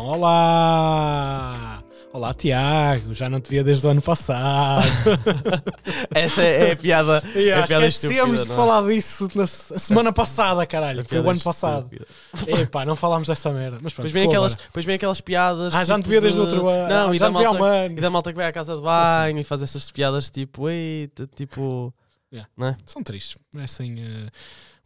[0.00, 1.84] Então, olá!
[2.10, 4.82] Olá, Tiago, já não te via desde o ano passado.
[6.10, 7.22] Essa é, é a piada.
[7.36, 8.56] é a piada Esquecemos de não é?
[8.56, 11.04] falar disso na se- semana passada, caralho.
[11.06, 11.90] Foi o ano passado.
[12.46, 13.78] Epá, não falámos dessa merda.
[13.82, 14.66] Mas pronto, Depois vem, aquelas, agora.
[14.68, 15.74] depois vem aquelas piadas.
[15.74, 16.88] Ah, já não te tipo via desde o de- outro ano.
[16.88, 18.80] Não, Ah, e, já da não malta, e da malta que vai à casa de
[18.82, 21.92] banho e faz essas piadas tipo, eita, tipo.
[22.86, 23.36] São tristes.
[23.54, 24.30] Merecem eh,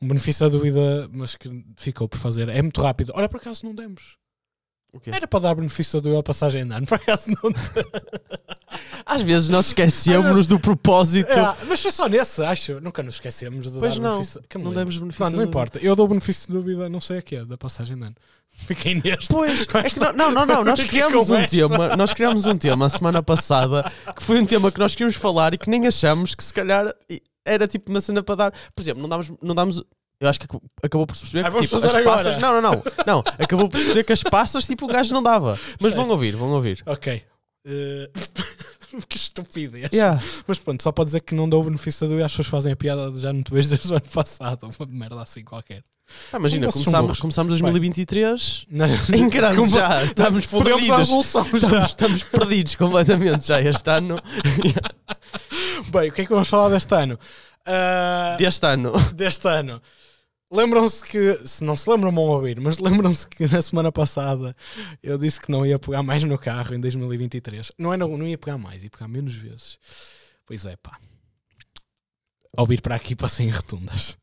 [0.02, 2.48] um benefício da dúvida, mas que ficou por fazer.
[2.48, 3.12] É muito rápido.
[3.14, 4.16] Olha, por acaso não demos.
[5.06, 6.86] Era para dar benefício da dúvida à passagem de ano.
[6.86, 7.50] Por acaso não
[9.06, 11.30] Às vezes nós esquecemos do propósito.
[11.30, 12.80] É, mas foi só nesse, acho.
[12.80, 14.42] Nunca nos esquecemos de Pois dar não, benefício.
[14.48, 14.78] Que não lembro.
[14.80, 15.30] demos benefício.
[15.30, 15.78] Não da- importa.
[15.78, 18.14] Eu dou benefício de dúvida, não sei a quê, da passagem de ano.
[18.56, 19.28] Fiquei neste.
[19.28, 21.56] Pois, é que esta- não, não, não, nós criamos um esta.
[21.56, 25.16] tema, nós criamos um tema a semana passada que foi um tema que nós queríamos
[25.16, 26.94] falar e que nem achamos que se calhar
[27.44, 28.52] era tipo uma cena para dar.
[28.74, 29.82] Por exemplo, não damos, não damos
[30.20, 30.46] eu acho que
[30.82, 32.04] acabou- por perceber Ah, que tipo, as agora.
[32.04, 32.36] passas.
[32.38, 33.24] Não, não, não, não.
[33.38, 35.58] Acabou por perceber que as passas tipo o gajo não dava.
[35.80, 36.10] Mas vão Certo.
[36.12, 36.82] ouvir, vão ouvir.
[36.86, 37.22] Ok.
[37.66, 38.10] Eh,
[39.08, 39.90] que estupidez.
[39.92, 40.22] Yeah.
[40.46, 42.72] Mas pronto, só para dizer que não dou o benefício da dúvida, as pessoas fazem
[42.72, 44.68] a piada de já não te vejo desde o ano passado.
[44.78, 45.82] Uma merda assim qualquer.
[46.30, 50.04] Ah, imagina, começámos, começámos 2023 Não, em grande Como- já.
[50.04, 51.56] Estamos resolução já.
[51.58, 54.18] Estamos, estamos perdidos completamente já este ano.
[55.90, 57.18] Bem, o que é que vamos falar deste ano?
[57.66, 58.92] Ah, Deste ano.
[59.14, 59.80] deste ano.
[60.52, 64.54] Lembram-se que, se não se lembram, vão ouvir, mas lembram-se que na semana passada
[65.02, 67.72] eu disse que não ia pegar mais no carro em 2023.
[67.78, 69.78] Não, é, não, não ia pegar mais, ia pegar menos vezes.
[70.46, 70.98] Pois é, pá.
[72.56, 74.16] Ao vir para aqui passei em rotundas.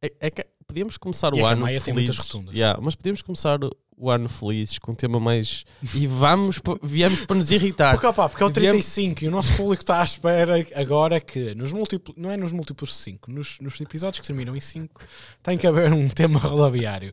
[0.00, 2.54] É, é que podíamos começar E o ano Maia tem muitas rotundas.
[2.54, 3.58] Yeah, mas podíamos começar
[3.96, 5.64] o- ano felizes com um tema mais.
[5.94, 7.92] E vamos, viemos para nos irritar.
[7.92, 11.20] Porque, opá, porque é o Viemos- 35 e o nosso público está à espera agora
[11.20, 14.60] que, nos múltiplos, não é nos múltiplos de 5, nos, nos episódios que terminam em
[14.60, 15.00] 5,
[15.42, 17.12] tem que haver um tema rodoviário.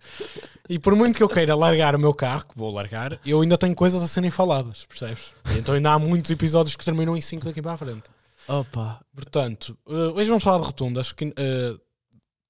[0.70, 3.58] E por muito que eu queira largar o meu carro, que vou largar, eu ainda
[3.58, 5.34] tenho coisas a serem faladas, percebes?
[5.58, 8.04] Então ainda há muitos episódios que terminam em 5 daqui para a frente.
[8.48, 9.00] Opa.
[9.16, 11.12] Portanto, eh, hoje vamos falar de rotundas.
[11.12, 11.76] que, eh,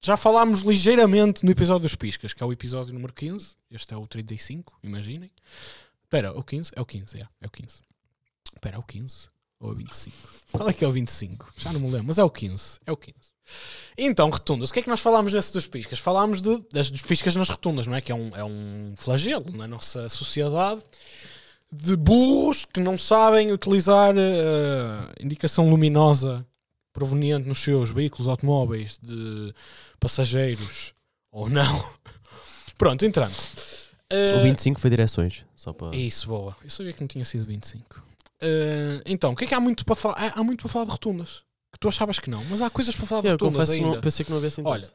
[0.02, 3.56] já falámos ligeiramente no episódio dos Piscas, que é o episódio número 15.
[3.70, 5.32] Este é o 35, imaginem.
[6.04, 6.72] Espera, o 15?
[6.76, 7.82] É o 15, é, é o 15.
[8.56, 9.30] Espera, é o 15
[9.60, 10.18] ou é o 25?
[10.52, 11.54] Qual é que é o 25?
[11.58, 12.80] Já não me lembro, mas é o 15.
[12.86, 13.16] É o 15.
[13.98, 14.70] Então, rotundas.
[14.70, 16.00] O que é que nós falámos nesse dos Piscas?
[16.00, 18.02] Falámos de, das, dos Piscas nas rotundas, não é?
[18.02, 20.82] Que é um, é um flagelo na nossa sociedade
[21.72, 26.46] de burros que não sabem utilizar eh, indicação luminosa
[27.00, 29.54] proveniente nos seus veículos automóveis de
[30.00, 30.94] passageiros
[31.32, 31.84] ou não.
[32.78, 33.36] Pronto, entrando.
[34.10, 35.46] Eh, O 25 foi direções.
[35.56, 35.96] Só para.
[35.96, 36.56] Isso, boa.
[36.64, 38.04] Eu sabia que não tinha sido 25.
[38.42, 40.16] Eh, então, o que é que há muito para falar?
[40.18, 41.42] Há, há muito para falar de rotundas.
[41.72, 43.88] Que tu achavas que não, mas há coisas para falar de Eu rotundas ainda.
[43.96, 44.70] não, pensei que não havia sentido.
[44.72, 44.90] Olha,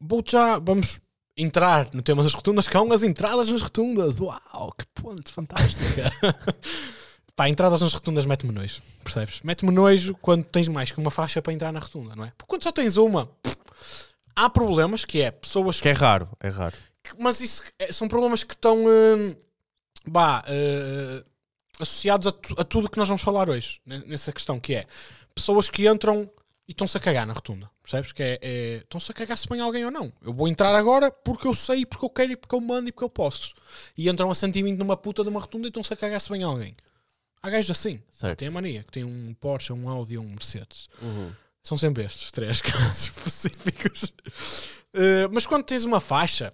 [0.00, 1.00] vou já, vamos
[1.36, 4.20] entrar no tema das rotundas, que há as entradas nas rotundas.
[4.20, 6.12] Uau, que ponto fantástica.
[7.40, 9.40] Pá, entradas nas rotundas mete-me nojo, percebes?
[9.42, 12.32] Mete-me nojo quando tens mais que uma faixa para entrar na rotunda, não é?
[12.36, 13.56] Porque quando só tens uma, pff,
[14.36, 16.76] há problemas que é pessoas que é raro, é raro.
[17.02, 19.34] que- mas isso é- são problemas que estão hum,
[20.06, 21.24] bah, eh,
[21.80, 24.86] associados a, tu- a tudo que nós vamos falar hoje, nessa questão, que é
[25.34, 26.30] pessoas que entram
[26.68, 28.12] e estão-se a cagar na rotunda, percebes?
[28.12, 30.12] Que é, é- estão-se a cagar se bem alguém ou não.
[30.20, 32.92] Eu vou entrar agora porque eu sei, porque eu quero, e porque eu mando e
[32.92, 33.54] porque eu posso.
[33.96, 36.42] E entram a 120 numa puta de uma rotunda e estão-se a cagar se bem
[36.42, 36.76] alguém.
[37.42, 38.38] Há gajos assim, Certo.
[38.38, 40.88] tem a mania, que tem um Porsche, um Audi um Mercedes.
[41.00, 41.32] Uhum.
[41.62, 44.04] São sempre estes três casos específicos.
[44.94, 46.52] Uh, mas quando tens uma faixa,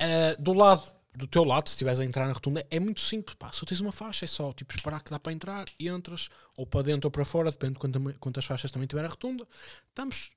[0.00, 3.34] uh, do lado do teu lado, se estiveres a entrar na rotunda, é muito simples.
[3.34, 3.50] Pá.
[3.50, 6.64] Se tens uma faixa, é só tipo, esperar que dá para entrar e entras, ou
[6.64, 9.44] para dentro ou para fora, depende de quanta- quantas faixas também tiver a rotunda.
[9.88, 10.30] Estamos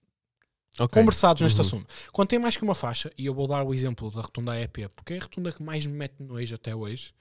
[0.79, 0.99] Ok.
[0.99, 1.65] conversados neste Uhum.
[1.67, 1.87] assunto.
[2.11, 4.87] Quando tem mais que uma faixa, e eu vou dar o exemplo da rotunda AEP,
[4.95, 7.13] porque é a rotunda que mais me mete nojo até hoje.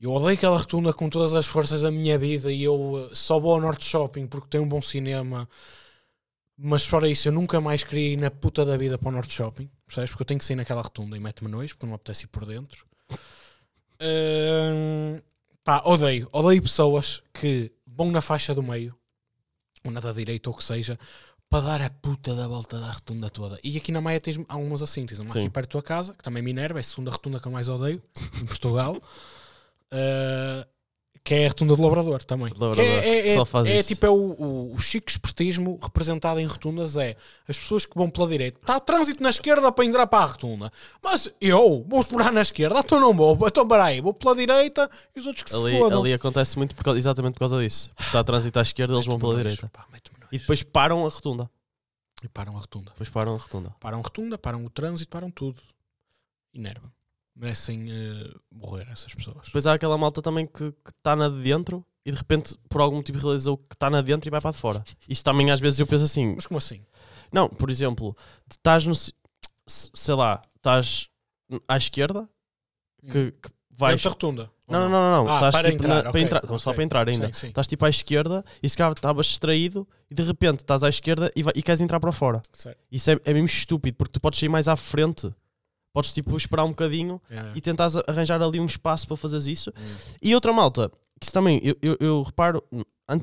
[0.00, 3.40] Eu odeio aquela rotunda com todas as forças da minha vida e eu eh, só
[3.40, 5.48] vou ao Norte Shopping porque tem um bom cinema.
[6.58, 9.32] Mas fora isso, eu nunca mais queria ir na puta da vida para o Norte
[9.32, 10.10] Shopping, percebes?
[10.10, 12.28] Porque eu tenho que sair naquela rotunda e mete-me nojo, porque não me apetece ir
[12.28, 12.86] por dentro.
[14.00, 15.20] Hum,
[15.62, 16.28] pá, odeio.
[16.32, 18.94] Odeio pessoas que vão na faixa do meio,
[19.84, 20.98] ou na da direita, ou o que seja,
[21.48, 23.58] para dar a puta da volta da rotunda toda.
[23.62, 26.14] E aqui na Maia tens há umas assim, tens uma aqui perto da tua casa,
[26.14, 28.02] que também me enerva, é a segunda rotunda que eu mais odeio
[28.40, 29.00] em Portugal.
[29.92, 30.66] Uh,
[31.26, 32.52] que é a rotunda do Labrador também.
[32.56, 36.96] Labrador, é, é, é, é tipo é o, o, o chico espertismo representado em rotundas
[36.96, 37.16] é
[37.48, 38.60] as pessoas que vão pela direita.
[38.60, 40.70] Está trânsito na esquerda para entrar para a rotunda.
[41.02, 43.36] Mas eu vou esperar na esquerda, então não vou.
[43.44, 46.00] Então peraí, vou pela direita e os outros que se Ali, fodam.
[46.00, 47.90] ali acontece muito por exatamente por causa disso.
[47.98, 49.68] Está a trânsito à esquerda, eles vão pela direita.
[49.72, 49.84] pá.
[50.30, 51.50] E depois param a rotunda.
[52.22, 52.92] E param a rotunda.
[52.92, 53.74] Depois param a rotunda.
[53.80, 55.60] Param a rotunda, param o trânsito, param tudo.
[56.54, 56.95] Enerva.
[57.38, 59.44] Merecem eh, morrer essas pessoas.
[59.46, 62.96] Depois há aquela malta também que está na de dentro e de repente, por algum
[62.96, 64.82] motivo, realizou que está na de dentro e vai para de fora.
[65.08, 66.80] Isto também às vezes eu penso assim: Mas como assim?
[67.30, 68.16] não, por exemplo,
[68.50, 68.94] estás no.
[69.66, 71.10] Sei lá, estás
[71.68, 72.28] à esquerda
[73.10, 73.96] que, que vais.
[73.96, 74.50] Dentro da rotunda.
[74.68, 75.32] Não, não, não, não.
[75.32, 76.38] Ah, Estás para tipo entrar, na- para ok, entrar.
[76.42, 77.28] Estamos só para entrar ainda.
[77.28, 81.30] Estás tipo à esquerda e se calhar estavas distraído e de repente estás à esquerda
[81.36, 82.40] e, vai- e queres entrar para fora.
[82.52, 82.78] Certo.
[82.90, 85.32] Isso é, é mesmo estúpido porque tu podes sair mais à frente.
[85.96, 89.46] Podes tipo esperar um bocadinho Yeah, e tentares a- arranjar ali um espaço para fazeres
[89.46, 89.70] isso.
[89.70, 89.96] Hum.
[90.20, 92.62] E outra malta, que também eu, eu, eu reparo,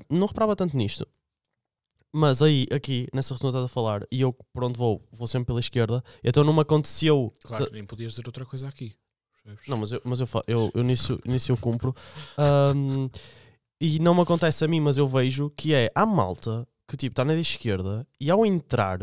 [0.10, 1.08] não reparava tanto nisto,
[2.12, 5.60] mas aí, aqui, nessa estás a falar, e eu por onde vou, vou sempre pela
[5.60, 7.32] esquerda, então não me aconteceu.
[7.44, 8.96] Claro, nem podias dizer outra coisa aqui.
[9.68, 11.94] Não, mas eu, mas eu, eu, eu nisso, nisso eu cumpro.
[12.40, 13.08] Ahm,
[13.80, 17.14] e não me acontece a mim, mas eu vejo que é a malta que tipo
[17.14, 19.00] está na esquerda e ao entrar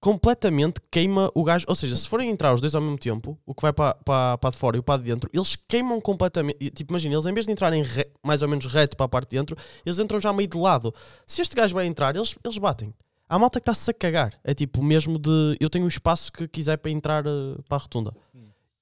[0.00, 1.64] completamente queima o gajo.
[1.68, 4.38] Ou seja, se forem entrar os dois ao mesmo tempo, o que vai para, para,
[4.38, 6.70] para de fora e o para de dentro, eles queimam completamente.
[6.70, 9.30] Tipo, imagina, eles em vez de entrarem re- mais ou menos reto para a parte
[9.30, 10.94] de dentro, eles entram já meio de lado.
[11.26, 12.94] Se este gajo vai entrar, eles, eles batem.
[13.28, 14.34] Há malta que está-se a cagar.
[14.42, 17.80] É tipo mesmo de eu tenho o espaço que quiser para entrar eh, para a
[17.80, 18.14] rotunda.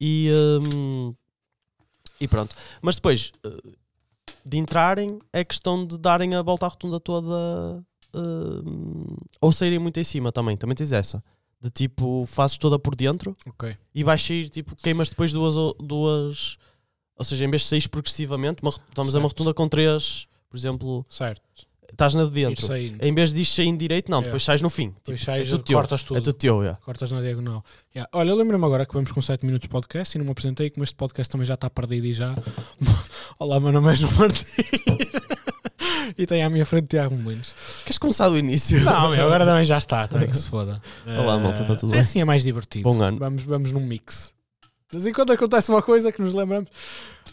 [0.01, 0.31] E,
[0.73, 1.15] hum,
[2.21, 2.55] e pronto.
[2.81, 3.71] Mas depois eh,
[4.45, 7.83] de entrarem, é questão de darem a volta à rotunda toda
[8.17, 10.57] hum, ou saírem muito em cima também.
[10.57, 11.23] Também tens essa.
[11.61, 13.77] De tipo, fazes toda por dentro Ok.
[13.95, 15.57] e vais sair, tipo, queimas depois duas.
[15.57, 16.57] ou- duas
[17.19, 19.39] ou seja, em vez de sair progressivamente, uma, estamos a uma Certo.
[19.39, 21.41] rotunda com três, por exemplo, Certo.
[21.91, 22.67] estás na de dentro.
[22.77, 24.25] Em vez de ir saindo direito, não, É.
[24.25, 24.89] depois sais no fim.
[24.89, 25.79] Depois Tipo, sais, é tudo teu.
[25.79, 26.19] cortas tudo.
[26.19, 26.79] É tudo teu, yeah.
[26.85, 27.65] Cortas na diagonal.
[27.95, 28.11] Yeah.
[28.13, 30.69] Olha, eu lembro-me agora que vamos com 7 minutos de podcast e não me apresentei,
[30.69, 32.35] como este podcast também já está perdido e já.
[33.41, 34.45] Olá, meu nome é João Martins.
[36.19, 37.55] e tem à minha frente Tiago Molinos.
[37.85, 38.81] Queres começar do início?
[38.83, 40.81] Não, meu, agora também já está, também que se foda.
[41.07, 42.01] Olá, Eh, malta, está tudo é bem?
[42.01, 42.85] Assim é mais divertido.
[42.85, 43.19] Bom ano.
[43.19, 44.35] Vamos, vamos num mix.
[44.91, 46.71] De vez em quando acontece uma coisa que nos lembramos.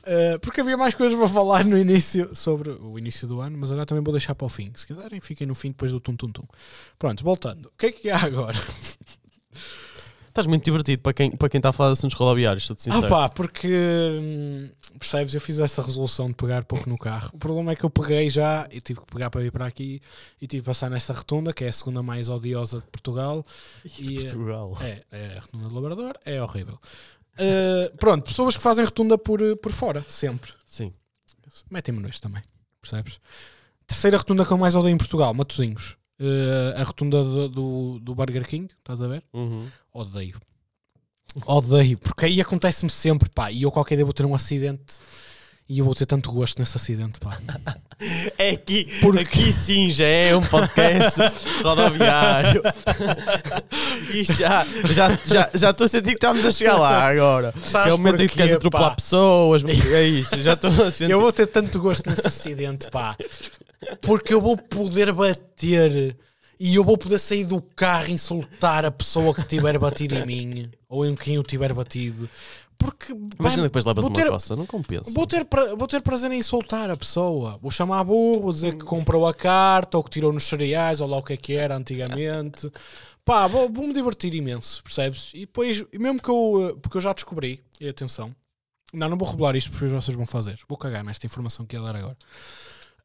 [0.05, 3.69] eh, porque havia mais coisas para falar no início sobre o início do ano, mas
[3.71, 4.71] agora também vou deixar para o fim.
[4.75, 6.43] Se quiserem, fiquem no fim depois do tum-tum-tum.
[6.97, 7.67] Pronto, voltando.
[7.67, 8.57] O que é que há agora?
[10.33, 12.93] Estás muito divertido para quem, para quem está a falar de assuntos rodoviários, estou-te Ah
[12.95, 13.07] sincero.
[13.07, 17.29] pá, porque hum, percebes, eu fiz essa resolução de pegar pouco no carro.
[17.33, 20.01] O problema é que eu peguei já e tive que pegar para vir para aqui
[20.41, 23.45] e tive que passar nessa rotunda, que é a segunda mais odiosa de Portugal.
[23.99, 24.75] E E, Portugal.
[24.81, 26.79] É, é a rotunda do Labrador, é horrível.
[27.33, 30.51] Uh, pronto, pessoas que fazem rotunda por, uh, por fora, sempre.
[30.65, 30.91] Sim.
[31.69, 32.41] Metem-me nisto também,
[32.81, 33.19] percebes?
[33.85, 35.95] Terceira rotunda que eu mais odeio em Portugal, Matozinhos.
[36.23, 39.21] Uh, a rotunda do, do, do Burger King, estás a ver?
[39.33, 39.67] Uhum.
[39.93, 40.39] Odeio.
[41.45, 43.51] Odeio, porque aí acontece-me sempre, pá.
[43.51, 44.99] E eu qualquer dia vou ter um acidente
[45.67, 47.37] e eu vou ter tanto gosto nesse acidente, pá.
[48.37, 48.85] É aqui,
[49.21, 51.21] aqui sim já é um podcast
[51.63, 52.61] rodoviário.
[54.11, 57.53] e já já já já estou a sentir que estamos a chegar lá agora.
[57.61, 59.63] Sabes é o momento em que queres atropelar pessoas.
[59.63, 61.11] É isso, já estou a sentir.
[61.13, 63.15] Eu vou ter tanto gosto nesse acidente, pá.
[64.01, 66.17] Porque eu vou poder bater
[66.59, 70.25] e eu vou poder sair do carro e insultar a pessoa que tiver batido em
[70.25, 72.29] mim ou em quem eu tiver batido.
[72.77, 75.09] Porque Imagina depois levas vou uma ter- coça, não compensa.
[75.13, 77.57] Vou ter, pra- vou ter prazer em insultar a pessoa.
[77.61, 80.99] Vou chamar a burro, vou dizer que comprou a carta ou que tirou nos cereais
[80.99, 82.69] ou lá o que é que era antigamente.
[83.23, 85.31] Pá, vou- vou-me divertir imenso, percebes?
[85.33, 86.69] E depois, mesmo que eu.
[86.71, 88.35] eh, Porque eu já descobri, e atenção,
[88.91, 90.59] não, não vou revelar isto porque vocês vão fazer.
[90.67, 92.17] Vou cagar nesta informação que ia dar agora.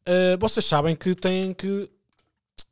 [0.07, 1.91] Eh, vocês sabem que têm que.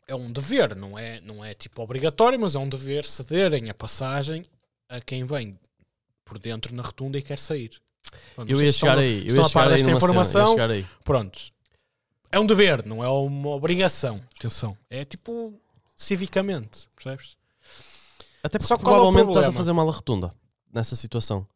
[0.08, 3.74] É um dever, não é, não é tipo obrigatório, mas é um dever cederem a
[3.74, 4.44] passagem
[4.88, 5.58] a quem vem
[6.24, 7.72] por dentro na rotunda e quer sair.
[8.34, 9.26] Pronto, Eu ia estão- chegar aí.
[9.28, 10.54] Eu ia a par chegar aí desta cena, informação?
[11.04, 11.52] Prontos.
[12.30, 14.22] É um dever, não é uma obrigação.
[14.38, 14.76] Atenção.
[14.88, 15.54] É tipo
[15.96, 17.36] civicamente, percebes?
[18.42, 20.32] Até porque Só é provavelmente estás a fazer mal a rotunda
[20.72, 21.46] nessa situação.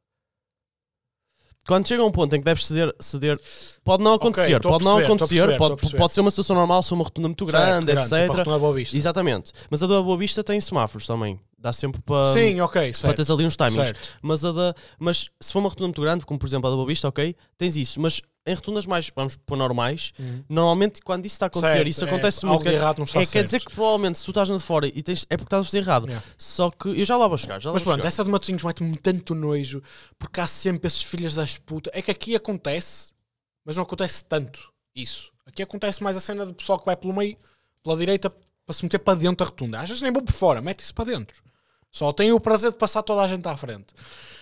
[1.67, 3.38] Quando chega um ponto em que deves ceder, ceder
[3.85, 6.57] pode não acontecer, a pode não perceber, a acontecer, perceber, pode, pode ser uma situação
[6.57, 8.38] normal, se uma rotunda muito grande, Certo, etc.
[8.38, 8.97] Tipo, a Boa Vista.
[8.97, 9.52] Exatamente.
[9.69, 11.38] Mas a da Boa Vista tem semáforos também.
[11.59, 13.17] Dá sempre para, Sim, ok, para certo.
[13.17, 13.76] teres ali uns timings.
[13.76, 14.00] certo.
[14.23, 16.76] Mas, a da, mas se for uma rotunda muito grande, como por exemplo a da
[16.76, 18.00] Boa Vista, ok, tens isso.
[18.00, 20.42] Mas em rotundas mais, vamos pôr normais, Uhum.
[20.49, 22.68] normalmente quando isso está a acontecer, Certo, isso é, acontece algo muito.
[22.70, 23.68] de errado não está é, quer dizer certo.
[23.68, 25.78] que provavelmente se tu estás na de fora e tens, é porque estás a fazer
[25.78, 26.06] errado.
[26.06, 26.26] Yeah.
[26.38, 27.61] Só que eu já lá vou chegar.
[27.61, 28.09] Já Mas pronto, chegar.
[28.09, 29.82] essa de Matosinhos mete-me tanto nojo
[30.18, 31.92] porque há sempre esses filhos das putas.
[31.94, 33.12] É que aqui acontece,
[33.64, 35.30] mas não acontece tanto isso.
[35.44, 37.37] Aqui acontece mais a cena do pessoal que vai pelo meio,
[37.82, 39.80] pela direita, para se meter para dentro da rotunda.
[39.80, 41.42] Às vezes nem vou por fora, mete-se para dentro.
[41.90, 43.94] Só tenho o prazer de passar toda a gente à frente.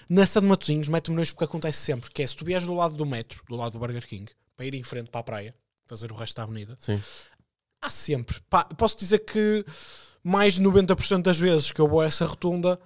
[0.09, 2.95] Nessa de Matosinhos mete-me nojo porque acontece sempre, que é se tu vieres do lado
[2.95, 5.55] do metro, do lado do Burger King, para ir em frente para a praia,
[5.87, 7.03] fazer o resto da avenida, Sim.
[7.81, 8.41] há sempre.
[8.49, 9.65] Pá, posso dizer que
[10.23, 12.79] mais de 90% das vezes que eu vou a essa rotunda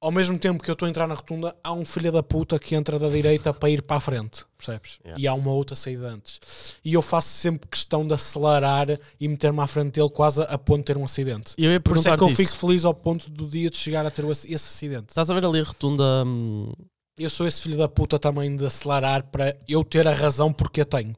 [0.00, 2.58] ao mesmo tempo que eu estou a entrar na rotunda, há um filho da puta
[2.58, 4.98] que entra da direita para ir para a frente, percebes?
[5.04, 5.22] Yeah.
[5.22, 6.40] E há uma outra saída antes.
[6.82, 8.88] E eu faço sempre questão de acelerar
[9.20, 11.54] e meter-me à frente dele quase a ponto de ter um acidente.
[11.58, 13.76] E eu ia Por isso é que eu fico feliz ao ponto do dia de
[13.76, 15.10] chegar a ter esse acidente.
[15.10, 16.24] Estás a ver ali a rotunda.
[16.26, 16.72] hum,
[17.18, 20.80] Eu sou esse filho da puta também de acelerar para eu ter a razão porque
[20.80, 21.14] a tenho.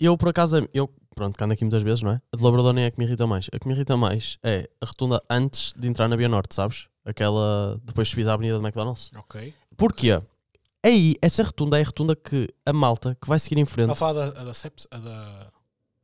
[0.00, 2.20] Eu, por acaso, eu, pronto, que ando aqui muitas vezes, não é?
[2.32, 3.48] A de Labrador nem é a que me irrita mais.
[3.52, 6.89] A que me irrita mais é a rotunda antes de entrar na Via Norte, sabes?
[7.04, 9.10] Aquela depois de subir à Avenida de McDonald's.
[9.16, 9.54] Ok.
[9.76, 10.20] Porquê?
[10.84, 13.92] Aí, essa rotunda é a rotunda que a malta que vai seguir em frente.
[13.92, 14.86] Está a falar da, da Ceps?
[14.90, 15.46] A da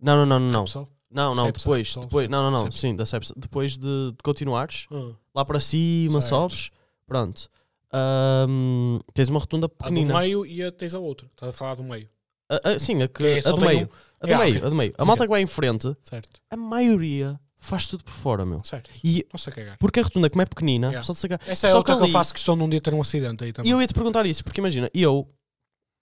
[0.00, 0.64] Não, não, não, não.
[1.10, 1.94] Não, não, não depois.
[1.96, 2.72] Depois não, não, não.
[2.72, 3.32] Sim, da Cepsa.
[3.36, 5.12] Depois de, de continuares, Ah.
[5.34, 6.28] lá para cima, Certo.
[6.28, 6.70] sobes.
[7.06, 7.48] Pronto.
[7.92, 10.18] Ahm, tens uma rotunda A do pequenina.
[10.18, 11.26] meio e a, tens a outra.
[11.28, 12.08] Estás a falar do meio.
[12.50, 13.86] A- a- sim, a, que, Que é, a do meio.
[13.86, 13.88] um-
[14.20, 14.66] A do Ah, meio, ok.
[14.66, 14.94] a do meio.
[14.98, 16.40] A malta que vai em frente, Certo.
[16.50, 18.62] a maioria faz tudo por fora, meu.
[18.64, 18.90] Certo.
[19.02, 19.76] E cagar.
[19.78, 21.02] porque a rotunda, como é pequenina, Yeah.
[21.02, 21.40] só de sacar.
[21.46, 23.42] Essa é Só outra que que eu faço questão de um dia ter um acidente
[23.44, 23.70] aí E também.
[23.72, 25.28] eu ia te perguntar isso, porque imagina, eu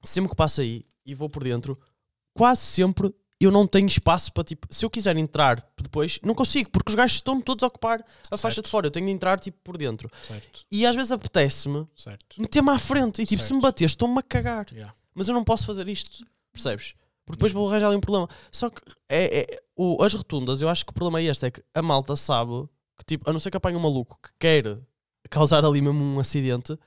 [0.05, 1.79] sempre que passo aí e vou por dentro,
[2.35, 6.71] quase sempre eu não tenho espaço para tipo, se eu quiser entrar depois, não consigo,
[6.71, 8.67] porque os gajos estão todos a ocupar a faixa Certo.
[8.67, 8.87] de fora.
[8.87, 10.09] Eu tenho de entrar tipo por dentro.
[10.27, 10.65] Certo.
[10.71, 12.41] E às vezes apetece-me Certo.
[12.41, 13.63] meter-me à frente e tipo, se me Certo.
[13.63, 14.67] bater, estou-me a cagar.
[14.73, 14.95] Yeah.
[15.15, 16.95] Mas eu não posso fazer isto, percebes?
[17.27, 18.29] Porque depois vou arranjar ali um problema.
[18.51, 21.51] Só que é, é- o- as rotundas, eu acho que o problema é este: é
[21.51, 24.79] que a malta sabe que, tipo, a não ser que apanhe um maluco que quer
[25.31, 26.79] causar ali mesmo um acidente,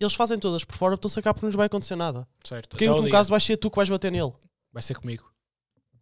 [0.00, 2.26] eles fazem todas por fora, estão a sacar porque não nos vai acontecer nada.
[2.44, 2.68] Certo.
[2.68, 3.12] Porque Até em o último dia.
[3.18, 4.32] caso vai ser tu que vais bater nele.
[4.72, 5.32] Vai ser comigo.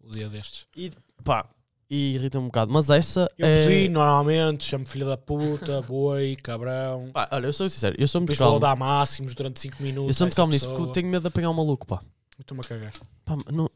[0.03, 0.67] O dia destes.
[0.77, 0.91] E
[1.25, 1.49] pá,
[1.89, 2.73] e irrita-me um bocado.
[2.73, 3.55] Mas essa Eu é.
[3.65, 7.09] buzino normalmente, chamo filho da puta, boi, cabrão.
[7.13, 8.59] Pá, olha, eu sou sincero, eu sou muito calmo.
[8.61, 10.09] dar máximos durante 5 minutos.
[10.09, 12.03] Eu sou muito calmo nisso porque eu tenho medo de apanhar um maluco, pá.
[12.37, 12.93] Eu Estou-me a cagar.
[13.25, 13.71] Pá, não,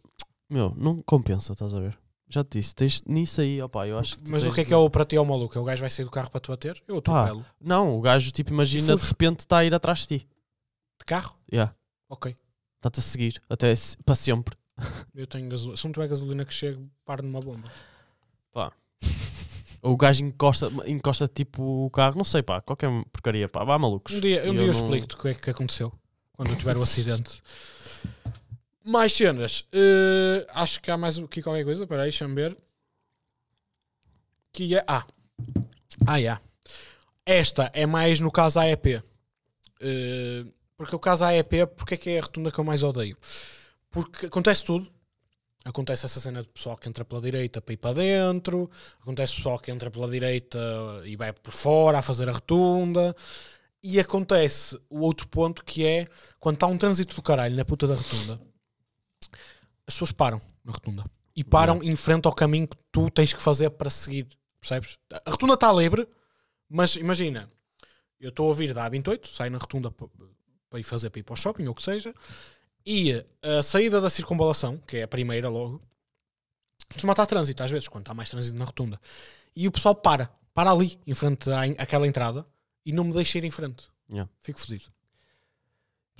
[0.50, 1.96] meu, não compensa, estás a ver?
[2.32, 4.72] Já te disse, tens nisso aí, opá, eu acho que Mas o que é que
[4.72, 5.58] é o para ti é o maluco?
[5.58, 6.80] É o gajo vai sair do carro para te bater?
[6.86, 7.22] Eu Pá.
[7.24, 7.44] atropelo.
[7.60, 10.28] Não, o gajo, tipo, imagina de repente está a ir atrás de ti.
[11.00, 11.36] De carro?
[11.52, 11.74] Yeah.
[12.08, 12.36] Ok.
[12.76, 13.74] Está-te a seguir, até
[14.06, 14.56] para sempre.
[15.14, 15.76] Eu tenho gasolina.
[15.76, 17.68] Se não tiver gasolina que chego, paro numa bomba.
[19.82, 23.78] Ou o gajo encosta, encosta tipo o carro, não sei, pá, qualquer porcaria, pá, vá
[23.78, 24.14] malucos.
[24.14, 25.90] Um dia, um E dia eu não- explico-te o que é que aconteceu
[26.34, 27.42] quando eu tiver o acidente.
[28.84, 29.64] Mais cenas.
[29.72, 31.82] Eh, acho que há mais aqui qualquer coisa.
[31.82, 32.56] Espera aí, deixa-me ver.
[34.52, 34.84] Que é.
[34.86, 35.06] Ah.
[36.06, 36.40] Ah, yeah.
[37.26, 39.02] Esta é mais no caso AEP.
[39.80, 40.44] Eh,
[40.76, 43.16] porque o caso AEP, porque é que é a rotunda que eu mais odeio?
[43.90, 44.90] Porque acontece tudo.
[45.64, 48.70] Acontece essa cena de pessoal que entra pela direita para ir para dentro.
[49.00, 50.58] Acontece pessoal que entra pela direita
[51.04, 53.14] e vai por fora a fazer a rotunda.
[53.82, 56.06] E acontece o outro ponto que é
[56.38, 58.40] quando está um trânsito do caralho na puta da rotunda,
[59.90, 61.04] as pessoas param na rotunda
[61.34, 64.26] e param em frente ao caminho que tu tens que fazer para seguir.
[64.60, 64.98] Percebes?
[65.26, 66.06] A rotunda está livre,
[66.68, 67.50] mas imagina,
[68.20, 70.06] eu estou a ouvir da A28, saio na rotunda pa-
[70.68, 72.14] para ir fazer para ir para o shopping ou o que seja,
[72.86, 75.82] e a saída da circunvalação, que é a primeira logo,
[76.92, 79.00] costuma estar trânsito às vezes, quando está mais trânsito na rotunda.
[79.56, 82.46] E o pessoal para, para ali, em frente à, àquela entrada,
[82.86, 83.88] e não me deixa ir em frente.
[84.10, 84.30] Yeah.
[84.42, 84.84] Fico fodido.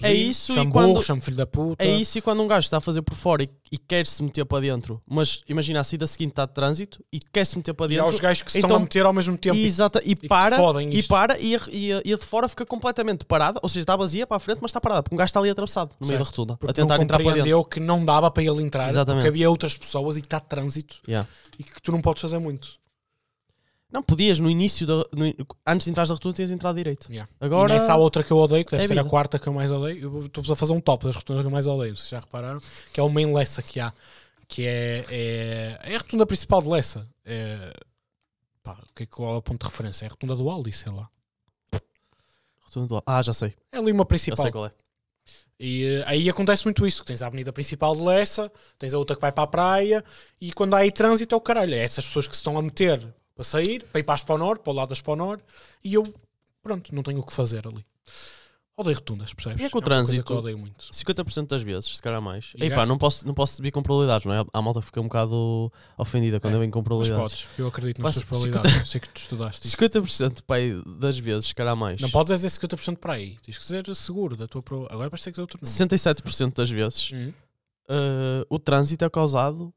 [0.03, 1.85] É isso e chamo quando- burro, chamo filho da puta.
[1.85, 4.23] É isso e quando um gajo está a fazer por fora e, e quer se
[4.23, 7.73] meter para dentro, mas imagina a saída seguinte está de trânsito e quer se meter
[7.75, 8.15] para E há dentro.
[8.15, 9.57] os gajos que se então- estão a meter ao mesmo tempo.
[9.57, 10.57] E, exata, e, te para,
[10.91, 13.81] e para e a, e, a, e a de fora fica completamente parada, ou seja,
[13.81, 16.07] está vazia para a frente, mas está parada, porque um gajo está ali atravessado no
[16.07, 16.37] meio da Certo.
[16.37, 17.65] rotunda, porque a tentar não entrar para dentro.
[17.65, 19.23] que não dava para ele entrar Exatamente.
[19.23, 21.29] porque havia outras pessoas e está trânsito Yeah.
[21.59, 22.80] e que tu não podes fazer muito.
[23.93, 25.35] Não, podias no início, da, no
[25.67, 27.11] antes de entrar da rotunda, tinhas de entrar direito.
[27.11, 27.29] Yeah.
[27.41, 29.11] Agora, E nessa há outra que eu odeio, que deve é ser a vida.
[29.11, 30.01] quarta que eu mais odeio.
[30.21, 32.61] Eu estou a fazer um top das rotundas que eu mais odeio, vocês já repararam?
[32.93, 33.93] Que é o main Lessa que há,
[34.47, 37.09] que é, é, é a rotunda principal de Lessa.
[37.25, 37.73] É,
[38.63, 40.05] pá, o que é que qual é o ponto de referência?
[40.05, 41.09] É a rotunda do Aldi, sei lá.
[42.61, 43.55] Rotunda do- Ah, já sei.
[43.73, 44.43] É ali uma Já principal.
[44.43, 44.73] sei qual é.
[45.59, 49.15] E eh, aí acontece muito isso: tens a avenida principal de Lessa, tens a outra
[49.17, 50.05] que vai para a praia,
[50.41, 51.75] e quando há aí trânsito é o caralho.
[51.75, 53.07] É essas pessoas que se estão a meter
[53.41, 55.41] para sair, para ir para a Sponor, para o lado da Sponor,
[55.83, 56.03] e eu,
[56.63, 57.83] pronto, não tenho o que fazer ali.
[58.77, 59.61] Odeio rotundas, percebes?
[59.63, 60.85] E é que o coisa trânsito- que eu odeio muito.
[60.93, 62.53] 50% das vezes, se calhar mais.
[62.55, 64.45] E Ei pá, já- não posso, não posso subir com probabilidades, não é?
[64.53, 67.23] A malta fica um bocado ofendida quando É, eu venho com Mas probabilidades.
[67.33, 68.89] podes, porque eu acredito nas Mas tuas probabilidades.
[68.91, 69.77] Sei que tu estudaste isso.
[69.77, 71.99] 50% pai, das vezes, se calhar mais.
[72.01, 73.39] Não podes dizer 50% para aí.
[73.43, 74.63] Tens que dizer seguro da tua.
[74.91, 75.71] Agora vais ter que dizer outro número.
[75.71, 77.33] 67% das vezes, Hum.
[77.89, 79.73] uh, o trânsito é causado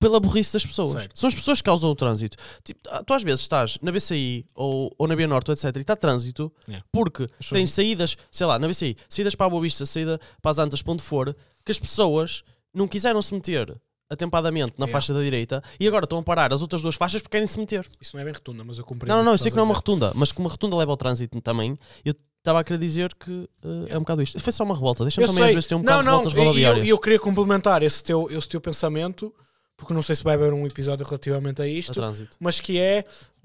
[0.00, 0.92] pela burrice das pessoas.
[0.92, 1.18] Certo.
[1.18, 2.36] São as pessoas que causam o trânsito.
[2.62, 5.64] Tipo, ah, tu às vezes estás na BCI ou, ou na Via Norte, etc.
[5.76, 6.84] E está trânsito Yeah.
[6.92, 10.50] porque pessoas- tem saídas, sei lá, na BCI, saídas para a Boa Vista, saída para
[10.52, 13.76] as Antas, para onde for, que as pessoas não quiseram se meter
[14.10, 14.92] atempadamente na Yeah.
[14.92, 17.58] faixa da direita e agora estão a parar as outras duas faixas porque querem se
[17.58, 17.86] meter.
[18.00, 19.10] Isso não é bem rotunda, mas eu compreendo.
[19.10, 19.78] Não, não, não, eu que sei que não é uma dizer.
[19.80, 23.48] rotunda, mas como a rotunda leva ao trânsito também, eu estava a querer dizer que
[23.64, 24.38] eh, é um bocado isto.
[24.40, 25.04] Foi só uma revolta.
[25.04, 25.54] Deixa-me também às sei.
[25.56, 26.86] vezes ter um não, bocado de não, revoltas e- e eu, rodoviárias.
[26.88, 29.34] eu queria complementar esse teu, esse teu pensamento,
[29.78, 32.36] porque não sei se vai haver um episódio relativamente a A isto, trânsito.
[32.38, 32.98] mas que é,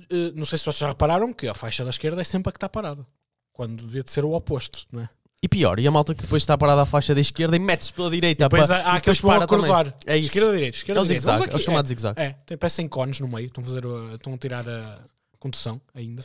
[0.09, 2.51] eh, não sei se vocês já repararam, que a faixa da esquerda é sempre a
[2.51, 3.05] que está parada.
[3.53, 5.09] Quando devia de ser o oposto, não é?
[5.43, 7.93] E pior, e a malta que depois está parada à faixa da esquerda e mete-se
[7.93, 8.45] pela direita.
[8.49, 9.59] Depois pa- há, e aqueles depois que vão a também.
[9.65, 9.93] cruzar.
[10.05, 10.27] É isso.
[10.29, 11.25] Esquerda, direita, É esquerda, o direita.
[11.27, 12.19] Vamos é o aqui, chamado zig-zag.
[12.19, 14.99] É, tem parecem cones no meio, estão a, fazer, a- estão a tirar a
[15.39, 16.23] condução ainda.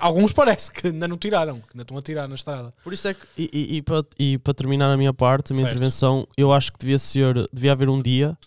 [0.00, 2.70] Alguns parece que ainda não tiraram, que ainda estão a tirar na estrada.
[2.82, 5.54] Por isso é que, e, e, e para, e para terminar a minha parte, a
[5.54, 5.74] minha Certo.
[5.76, 8.38] intervenção, eu acho que devia ser, devia haver um dia,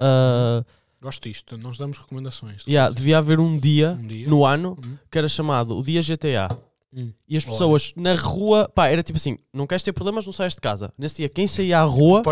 [0.00, 0.64] ah,
[1.00, 2.64] Gosto disto, nós damos recomendações.
[2.66, 4.26] yeah, devia haver um dia Um dia.
[4.28, 4.96] no ano Hum.
[5.10, 6.48] que era chamado o Dia GTA.
[6.96, 7.12] Hum.
[7.28, 7.52] E as Olha.
[7.52, 10.92] pessoas na rua, pá, era tipo assim: não queres ter problemas, não saias de casa.
[10.96, 12.22] Nesse dia, quem saía à rua,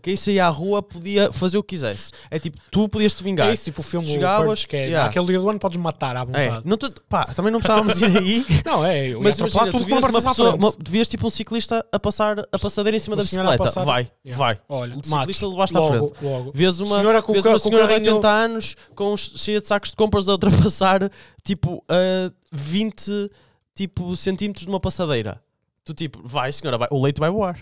[0.00, 2.12] quem saía à rua podia fazer o que quisesse.
[2.30, 3.48] É tipo, tu podias te vingar.
[3.48, 5.08] É isso, tipo o filme Chegavas, Purge, que é yeah.
[5.10, 6.62] aquele dia do ano podes matar à É, vontade.
[6.64, 8.46] não te- pá, também não precisávamos ir aí.
[8.64, 11.30] Não, é, eu Mas imagina, tu tudo vias, uma à pessoa, uma- vias tipo um
[11.30, 13.84] ciclista a passar a passadeira em cima Uma da bicicleta.
[13.84, 14.38] Vai, Yeah.
[14.38, 14.60] vai.
[14.68, 16.24] Olha, O ciclista levaste à logo, frente.
[16.24, 16.52] logo.
[16.54, 19.60] Vês uma Senhora com o vês uma o senhora de carrinho- 80 anos com cheia
[19.60, 21.10] de sacos de compras a ultrapassar
[21.42, 23.30] tipo a 20
[23.74, 25.42] tipo, centímetros de uma passadeira.
[25.84, 26.88] Tu tipo, vai senhora, vai.
[26.90, 27.58] o leite vai voar.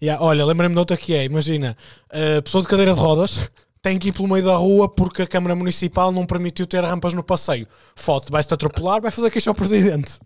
[0.00, 1.76] Yeah, olha, lembrei-me de outra que é, imagina,
[2.08, 3.50] a pessoa de cadeira de rodas
[3.82, 7.14] tem que ir pelo meio da rua porque a Câmara Municipal não permitiu ter rampas
[7.14, 7.66] no passeio.
[7.96, 10.18] Foto, vai-se atropelar, vai fazer queixa ao Presidente.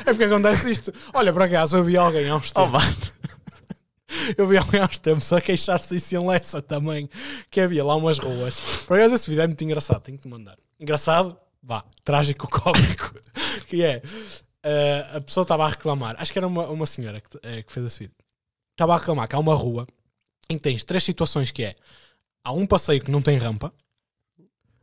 [0.00, 0.92] É porque acontece isto.
[1.14, 2.82] Olha, por acaso, eu vi alguém há uns Oh, tempos.
[4.36, 7.08] Eu vi alguém há uns tempos a queixar-se isso em Lessa também,
[7.50, 8.60] que havia lá umas ruas.
[8.86, 10.58] Por acaso esse vídeo é muito engraçado, tenho que te mandar.
[10.78, 13.14] Engraçado, vá, trágico, cómico,
[13.66, 14.02] que é,
[14.62, 17.72] eh, a pessoa estava a reclamar, acho que era uma, uma senhora que, eh, que
[17.72, 18.16] fez esse vídeo,
[18.72, 19.86] estava a reclamar que há uma rua
[20.50, 21.76] em que tens três situações que é,
[22.44, 23.72] há um passeio que não tem rampa,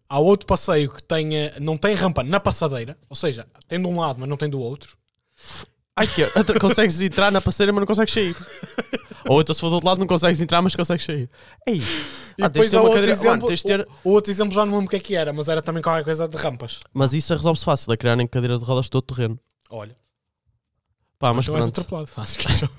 [0.07, 3.99] há outro passeio que tem, não tem rampa na passadeira, ou seja, tem de um
[3.99, 4.97] lado, mas não tem do outro,
[5.99, 8.35] Ai, que outra- consegues entrar na passadeira, mas não consegues sair.
[9.27, 11.29] Ou então, se for do outro lado, não consegues entrar, mas consegues sair.
[11.67, 13.11] Ei, E ah, tens depois de ter há uma outro cadeira.
[13.11, 15.31] exemplo, Mano, ter- o, o outro exemplo já não lembro o que é que era,
[15.33, 16.79] mas era também qualquer coisa de rampas.
[16.93, 19.39] Mas isso resolve-se fácil, é criarem cadeiras de rodas de todo o terreno.
[19.69, 19.95] Olha,
[21.19, 21.69] Pá, mas então pronto.
[21.69, 22.07] atropelado.
[22.07, 22.69] Faz queixa.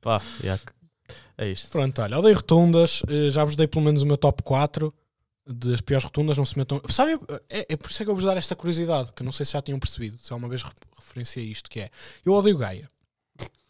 [0.00, 0.60] Pá, yeah,
[1.38, 1.70] é isto.
[1.70, 4.92] Pronto, olha, odeio rotundas, eh, já vos dei pelo menos o meu top 4
[5.46, 6.80] das piores rotundas, não se metam.
[6.88, 9.32] Sabem, é, é por isso é que eu vos dar esta curiosidade, que eu não
[9.32, 11.90] sei se já tinham percebido, se alguma vez re- referenciei isto, que é
[12.24, 12.90] eu odeio Gaia.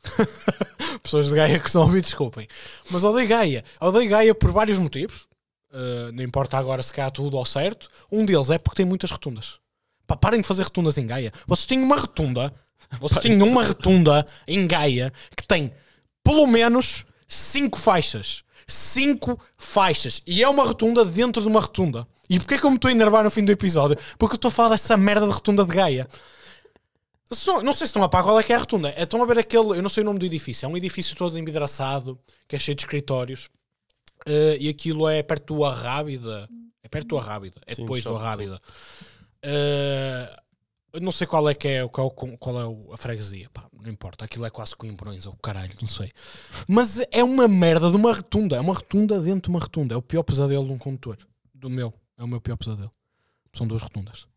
[1.03, 2.47] Pessoas de Gaia que estão a ouvir, desculpem.
[2.91, 3.65] Mas odeio Gaia.
[3.81, 5.27] Odeio Gaia por vários motivos.
[5.73, 7.89] Uh, não importa agora se cá tudo ao certo.
[8.11, 9.59] Um deles é porque tem muitas rotundas.
[10.07, 11.33] Pá, parem de fazer rotundas em Gaia.
[11.47, 12.55] Vocês têm uma rotunda.
[13.01, 15.73] Vocês têm uma rotunda em Gaia que tem
[16.23, 18.43] pelo menos 5 faixas.
[18.66, 20.22] 5 faixas.
[20.27, 22.07] E é uma rotunda dentro de uma rotunda.
[22.29, 23.96] E porquê que eu me estou a enervar no fim do episódio?
[24.18, 26.09] Porque eu estou a falar dessa merda de rotunda de Gaia.
[27.46, 28.90] Não, não sei se estão a par qual é que é a rotunda.
[28.90, 31.16] É, Estão a ver aquele, eu não sei o nome do edifício, é um edifício
[31.16, 33.48] todo envidraçado, que é cheio de escritórios.
[34.27, 36.48] Eh, e aquilo é perto do Arrábida.
[36.83, 37.61] É perto do Arrábida.
[37.66, 38.61] É Sim, depois do shopping, Arrábida.
[39.42, 40.37] Eh,
[40.94, 43.50] eu não sei qual é que é, qual, qual é a freguesia.
[43.52, 44.24] Pá, não importa.
[44.24, 46.12] Aquilo é quase Coimbrões ou caralho, não sei.
[46.68, 48.57] Mas é uma merda de uma rotunda.
[48.57, 49.94] É uma rotunda dentro de uma rotunda.
[49.94, 51.18] É o pior pesadelo de um condutor.
[51.52, 51.92] Do meu.
[52.16, 52.92] É o meu pior pesadelo.
[53.52, 54.28] São duas rotundas.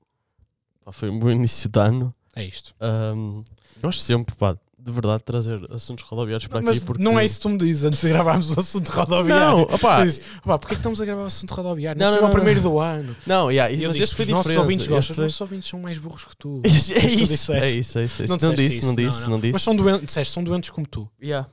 [0.83, 2.11] Pá, foi um bom início de ano.
[2.35, 2.75] É isto.
[2.79, 3.43] Ahm,
[3.79, 4.57] gosto sempre, pá,
[4.87, 6.85] de verdade, de trazer assuntos rodoviários para Mas aqui.
[6.85, 7.03] Porque...
[7.03, 9.57] não é isso que tu me dizes antes de gravarmos o assunto rodoviário.
[9.57, 11.99] Não, opá, Dizes, "Opá, porquê que estamos a gravar o assunto rodoviário?
[11.99, 13.15] Não, Não, não, não, não, o primeiro do ano.
[13.25, 14.63] não, yeah, E eu mas disse, este foi os nossos diferente.
[14.63, 15.11] ouvintes gostam.
[15.13, 16.61] Os nossos ouvintes são mais burros que tu.
[16.65, 17.99] É isso, é isso, é isso.
[17.99, 18.25] é isso.
[18.29, 19.53] Não, disse, não disse, não, disse.
[19.53, 21.09] Mas são doentes, disseste, são doentes como tu.
[21.21, 21.47] Yeah.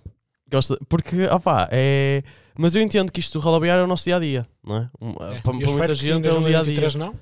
[0.50, 2.22] Gosto, porque, opá, é.
[2.56, 4.80] Mas eu entendo que isto do rodoviário é o nosso dia a dia, não é?
[4.80, 5.40] É.
[5.40, 6.74] Para, para muita gente é um dia a dia.
[6.76, 7.14] 2023 não,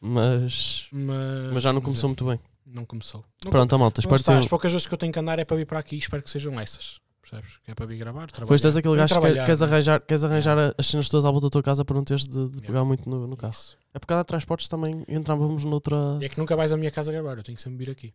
[0.00, 2.40] Mas, mas, mas já não começou é, muito bem.
[2.72, 3.24] Não começou.
[3.44, 5.44] Não Pronto, a malta, espero que as poucas vezes que eu tenho que andar é
[5.44, 7.00] para vir para aqui espero que sejam essas.
[7.20, 7.58] Percebes?
[7.64, 8.48] Que é para vir gravar, trabalhar.
[8.48, 9.66] Pois tens aquele gajo que trabalhar, queres né?
[9.66, 12.48] arranjar, queres arranjar as cenas todas à volta da tua casa para não teres de,
[12.48, 13.52] de pegar muito no, no carro.
[13.52, 13.78] Isso.
[13.92, 15.96] É porque cada transportes também entrávamos noutra.
[16.20, 18.14] E é que nunca vais à minha casa gravar, eu tenho que sempre vir aqui.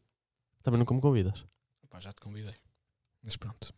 [0.64, 1.44] Também nunca me convidas.
[1.90, 2.56] Pá, já te convidei.
[3.24, 3.74] Mas pronto.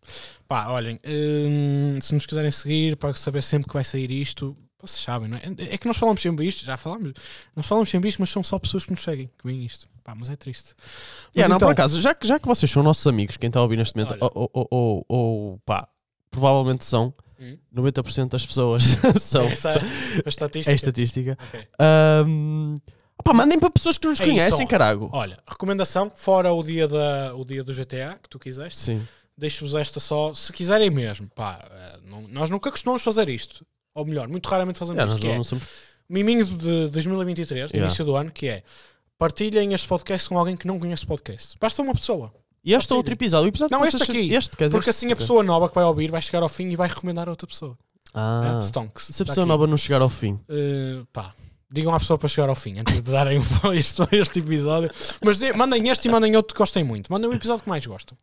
[0.47, 5.03] Pá, olhem, hum, se nos quiserem seguir para saber sempre que vai sair isto, vocês
[5.03, 5.41] sabem, não é?
[5.73, 7.13] É que nós falamos sempre isto, já falámos,
[7.55, 9.87] nós falamos sempre isto, mas são só pessoas que nos seguem que veem isto.
[10.03, 10.73] Pá, mas é triste.
[10.77, 13.47] Mas Yeah, não, então, por acaso, já que, já que vocês são nossos amigos, quem
[13.47, 15.87] está a ouvir neste momento, ou, ou, ou, ou, pá,
[16.31, 17.55] provavelmente são, Hum?
[17.75, 18.83] 90% das pessoas
[19.21, 19.43] são.
[19.43, 19.73] Essa é
[20.25, 20.71] a estatística.
[20.71, 21.37] É estatística.
[21.47, 21.67] Ok.
[21.79, 22.73] Ahm,
[23.19, 25.07] opá, mandem para pessoas que nos É conhecem, carago.
[25.13, 28.99] Olha, recomendação, fora o dia, da, o dia do GTA, que tu quiseste,
[29.37, 31.29] deixo-vos esta só, se quiserem mesmo.
[31.35, 33.63] Pá, eh, não- nós nunca costumamos fazer isto.
[33.97, 35.55] Ou melhor, muito raramente fazemos Yeah, isto.
[35.55, 35.67] nós Que é,
[36.09, 37.77] miminho de 2023, Yeah.
[37.87, 38.63] início do ano, que é
[39.17, 41.57] partilhem este podcast com alguém que não conhece podcast.
[41.59, 42.31] Basta uma pessoa.
[42.63, 43.45] E este é Ou outro episódio.
[43.45, 44.33] O episódio Não, este vocês- aqui.
[44.33, 46.75] Este, dizer, Porque assim a pessoa nova que vai ouvir vai chegar ao fim e
[46.75, 47.77] vai recomendar a outra pessoa.
[48.13, 49.07] Ah, É, Stonks.
[49.11, 50.33] se a pessoa nova não chegar ao fim.
[50.49, 51.31] Uh, pá,
[51.71, 53.39] digam à pessoa para chegar ao fim antes de darem
[53.73, 54.91] este, este episódio.
[55.23, 57.11] Mas mandem este e mandem outro que gostem muito.
[57.11, 58.17] Mandem o episódio que mais gostam.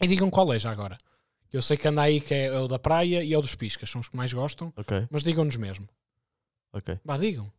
[0.00, 0.98] E digam qual é já agora.
[1.52, 3.88] Eu sei que anda aí que é o da praia e é o dos piscas,
[3.88, 5.88] são os que mais gostam, Ok, mas digam-nos mesmo.
[6.72, 6.98] ok.
[7.04, 7.50] Vá, digam.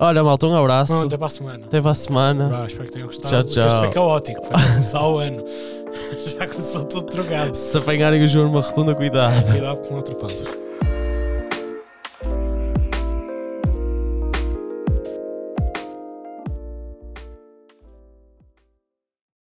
[0.00, 0.92] Olha, malta, um abraço.
[0.92, 1.66] Bom, até para a semana.
[1.66, 2.48] Até para a semana.
[2.48, 3.48] Vá, espero que tenham gostado.
[3.50, 3.80] Tchau, tchau.
[3.80, 5.44] foi caótico, foi começar o ano.
[6.38, 7.56] Já começou tudo trocado.
[7.56, 9.50] Se apanharem o João numa rotunda, cuidado.
[9.50, 10.67] Cuidado com outro pano.